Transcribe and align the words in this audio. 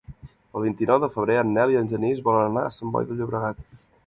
El 0.59 0.63
vint-i-nou 0.67 1.01
de 1.03 1.09
febrer 1.17 1.35
en 1.41 1.53
Nel 1.59 1.75
i 1.75 1.79
en 1.83 1.93
Genís 1.93 2.25
volen 2.31 2.47
anar 2.49 2.65
a 2.67 2.73
Sant 2.79 2.95
Boi 2.97 3.07
de 3.13 3.21
Llobregat. 3.23 3.63